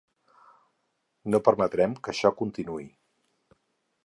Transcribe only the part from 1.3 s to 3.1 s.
No permetrem que això continuï.